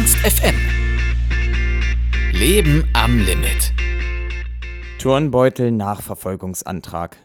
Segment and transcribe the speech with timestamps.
[0.00, 0.54] Ernst FM.
[2.32, 3.74] Leben am Limit.
[4.98, 7.18] Turnbeutel Nachverfolgungsantrag.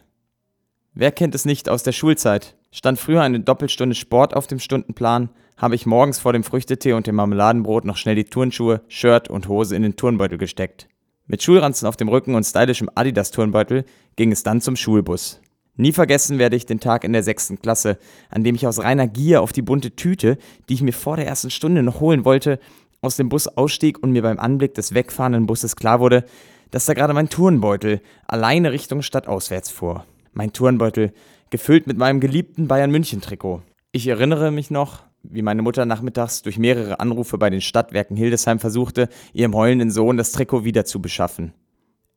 [0.92, 2.54] Wer kennt es nicht aus der Schulzeit?
[2.70, 7.06] Stand früher eine Doppelstunde Sport auf dem Stundenplan, habe ich morgens vor dem Früchtetee und
[7.06, 10.86] dem Marmeladenbrot noch schnell die Turnschuhe, Shirt und Hose in den Turnbeutel gesteckt.
[11.26, 13.86] Mit Schulranzen auf dem Rücken und stylischem Adidas-Turnbeutel
[14.16, 15.40] ging es dann zum Schulbus.
[15.76, 17.98] Nie vergessen werde ich den Tag in der sechsten Klasse,
[18.30, 20.38] an dem ich aus reiner Gier auf die bunte Tüte,
[20.68, 22.58] die ich mir vor der ersten Stunde noch holen wollte,
[23.02, 26.24] aus dem Bus ausstieg und mir beim Anblick des wegfahrenden Busses klar wurde,
[26.70, 30.04] dass da gerade mein Turnbeutel alleine Richtung Stadt auswärts fuhr.
[30.32, 31.12] Mein Turnbeutel,
[31.50, 33.62] gefüllt mit meinem geliebten Bayern München Trikot.
[33.92, 38.58] Ich erinnere mich noch, wie meine Mutter nachmittags durch mehrere Anrufe bei den Stadtwerken Hildesheim
[38.58, 41.52] versuchte, ihrem heulenden Sohn das Trikot wieder zu beschaffen.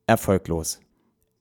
[0.07, 0.79] Erfolglos.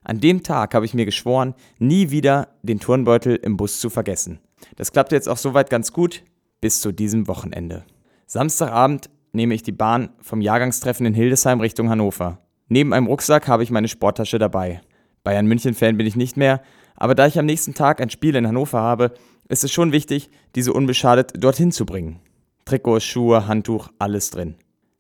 [0.09, 4.41] An dem Tag habe ich mir geschworen, nie wieder den Turnbeutel im Bus zu vergessen.
[4.77, 6.23] Das klappte jetzt auch soweit ganz gut,
[6.63, 7.85] bis zu diesem Wochenende.
[8.27, 12.39] Samstagabend nehme ich die Bahn vom Jahrgangstreffen in Hildesheim Richtung Hannover.
[12.69, 14.81] Neben einem Rucksack habe ich meine Sporttasche dabei.
[15.25, 16.63] Bayern München-Fan bin ich nicht mehr,
[16.97, 19.13] aber da ich am nächsten Tag ein Spiel in Hannover habe,
[19.51, 22.21] ist es schon wichtig, diese unbeschadet dorthin zu bringen.
[22.65, 24.55] Trikots, Schuhe, Handtuch, alles drin.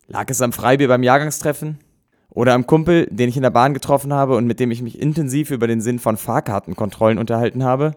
[0.07, 1.79] Lag es am Freibier beim Jahrgangstreffen?
[2.31, 5.01] Oder am Kumpel, den ich in der Bahn getroffen habe und mit dem ich mich
[5.01, 7.93] intensiv über den Sinn von Fahrkartenkontrollen unterhalten habe?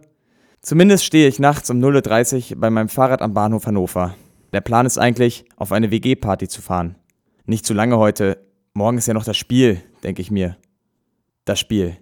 [0.61, 4.15] Zumindest stehe ich nachts um 0.30 Uhr bei meinem Fahrrad am Bahnhof Hannover.
[4.53, 6.95] Der Plan ist eigentlich, auf eine WG-Party zu fahren.
[7.45, 8.37] Nicht zu lange heute.
[8.73, 10.57] Morgen ist ja noch das Spiel, denke ich mir.
[11.45, 11.97] Das Spiel.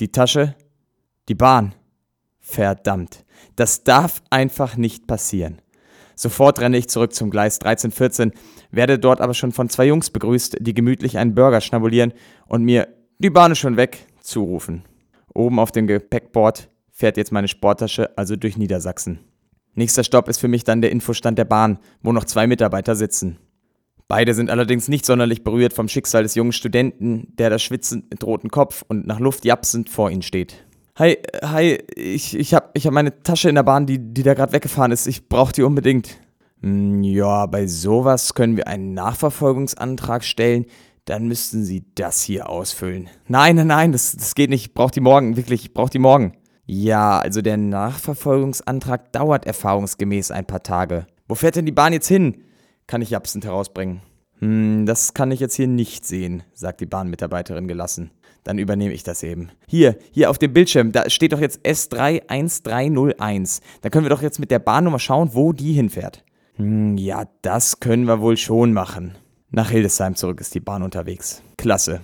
[0.00, 0.54] Die Tasche?
[1.28, 1.74] Die Bahn.
[2.40, 3.24] Verdammt.
[3.56, 5.61] Das darf einfach nicht passieren.
[6.22, 8.30] Sofort renne ich zurück zum Gleis 1314,
[8.70, 12.12] werde dort aber schon von zwei Jungs begrüßt, die gemütlich einen Burger schnabulieren
[12.46, 12.86] und mir
[13.18, 14.84] die Bahn ist schon weg zurufen.
[15.34, 19.18] Oben auf dem Gepäckbord fährt jetzt meine Sporttasche also durch Niedersachsen.
[19.74, 23.38] Nächster Stopp ist für mich dann der Infostand der Bahn, wo noch zwei Mitarbeiter sitzen.
[24.06, 28.22] Beide sind allerdings nicht sonderlich berührt vom Schicksal des jungen Studenten, der da schwitzend mit
[28.22, 30.64] rotem Kopf und nach Luft japsend vor ihnen steht.
[31.02, 34.34] Hi, hi, ich, ich habe ich hab meine Tasche in der Bahn, die, die da
[34.34, 35.08] gerade weggefahren ist.
[35.08, 36.16] Ich brauche die unbedingt.
[36.60, 40.64] Hm, ja, bei sowas können wir einen Nachverfolgungsantrag stellen.
[41.06, 43.10] Dann müssten Sie das hier ausfüllen.
[43.26, 44.66] Nein, nein, nein, das, das geht nicht.
[44.66, 46.34] Ich brauche die morgen, wirklich, ich brauche die morgen.
[46.66, 51.08] Ja, also der Nachverfolgungsantrag dauert erfahrungsgemäß ein paar Tage.
[51.26, 52.44] Wo fährt denn die Bahn jetzt hin?
[52.86, 54.02] Kann ich absent herausbringen.
[54.38, 58.12] Hm, das kann ich jetzt hier nicht sehen, sagt die Bahnmitarbeiterin gelassen.
[58.44, 59.50] Dann übernehme ich das eben.
[59.68, 63.60] Hier, hier auf dem Bildschirm, da steht doch jetzt S31301.
[63.80, 66.24] Da können wir doch jetzt mit der Bahnnummer schauen, wo die hinfährt.
[66.56, 69.16] Hm, ja, das können wir wohl schon machen.
[69.50, 71.42] Nach Hildesheim zurück ist die Bahn unterwegs.
[71.56, 72.00] Klasse.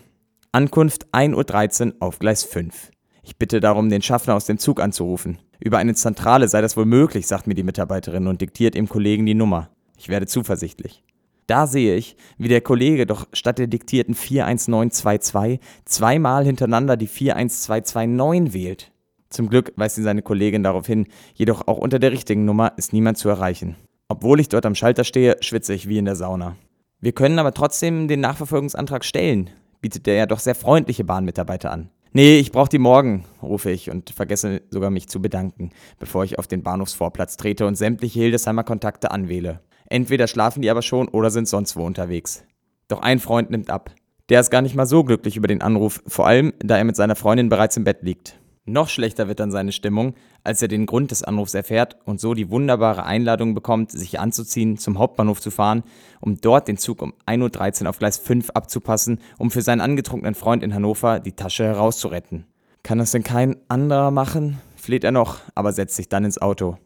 [0.52, 2.90] Ankunft 1.13 Uhr auf Gleis 5.
[3.22, 5.38] Ich bitte darum, den Schaffner aus dem Zug anzurufen.
[5.60, 9.26] Über eine Zentrale sei das wohl möglich, sagt mir die Mitarbeiterin und diktiert dem Kollegen
[9.26, 9.70] die Nummer.
[9.98, 11.02] Ich werde zuversichtlich.
[11.48, 18.52] Da sehe ich, wie der Kollege doch statt der diktierten 41922 zweimal hintereinander die 41229
[18.52, 18.92] wählt.
[19.30, 22.92] Zum Glück weist ihn seine Kollegin darauf hin, jedoch auch unter der richtigen Nummer ist
[22.92, 23.76] niemand zu erreichen.
[24.08, 26.56] Obwohl ich dort am Schalter stehe, schwitze ich wie in der Sauna.
[27.00, 29.48] Wir können aber trotzdem den Nachverfolgungsantrag stellen,
[29.80, 31.88] bietet der ja doch sehr freundliche Bahnmitarbeiter an.
[32.12, 36.38] Nee, ich brauche die morgen, rufe ich und vergesse sogar mich zu bedanken, bevor ich
[36.38, 39.60] auf den Bahnhofsvorplatz trete und sämtliche Hildesheimer Kontakte anwähle.
[39.90, 42.44] Entweder schlafen die aber schon oder sind sonst wo unterwegs.
[42.88, 43.90] Doch ein Freund nimmt ab.
[44.28, 46.96] Der ist gar nicht mal so glücklich über den Anruf, vor allem da er mit
[46.96, 48.38] seiner Freundin bereits im Bett liegt.
[48.66, 52.34] Noch schlechter wird dann seine Stimmung, als er den Grund des Anrufs erfährt und so
[52.34, 55.84] die wunderbare Einladung bekommt, sich anzuziehen, zum Hauptbahnhof zu fahren,
[56.20, 60.34] um dort den Zug um 1.13 Uhr auf Gleis 5 abzupassen, um für seinen angetrunkenen
[60.34, 62.44] Freund in Hannover die Tasche herauszuretten.
[62.82, 64.60] Kann das denn kein anderer machen?
[64.76, 66.76] fleht er noch, aber setzt sich dann ins Auto.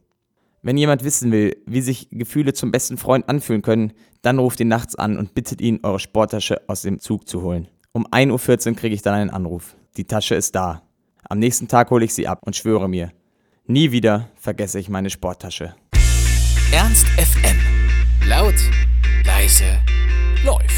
[0.64, 3.92] Wenn jemand wissen will, wie sich Gefühle zum besten Freund anfühlen können,
[4.22, 7.66] dann ruft ihn nachts an und bittet ihn, eure Sporttasche aus dem Zug zu holen.
[7.90, 9.76] Um 1.14 Uhr kriege ich dann einen Anruf.
[9.96, 10.82] Die Tasche ist da.
[11.28, 13.10] Am nächsten Tag hole ich sie ab und schwöre mir,
[13.66, 15.74] nie wieder vergesse ich meine Sporttasche.
[16.72, 17.58] Ernst FM.
[18.28, 18.54] Laut,
[19.24, 19.80] leise,
[20.44, 20.71] läuft.